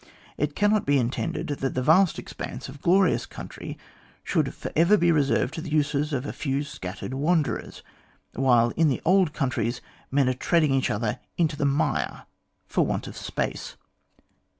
It 0.35 0.55
cannot 0.55 0.87
be 0.87 0.97
intended 0.97 1.45
that 1.45 1.59
that 1.75 1.79
vast 1.79 2.17
expanse 2.17 2.67
of 2.67 2.81
glorious 2.81 3.27
country 3.27 3.77
should 4.23 4.45
be 4.45 4.49
for 4.49 4.71
ever 4.75 4.97
reserved 4.97 5.53
to 5.53 5.61
the 5.61 5.69
uses 5.69 6.11
of 6.11 6.25
a 6.25 6.33
few 6.33 6.63
scattered 6.63 7.13
wanderers, 7.13 7.83
while 8.33 8.71
in 8.71 8.87
the 8.87 9.03
old 9.05 9.31
countries 9.31 9.79
men 10.09 10.27
are 10.27 10.33
treading 10.33 10.73
each 10.73 10.89
other 10.89 11.19
into 11.37 11.55
the 11.55 11.65
mire 11.65 12.25
for 12.65 12.83
want 12.83 13.05
of 13.05 13.15
space." 13.15 13.77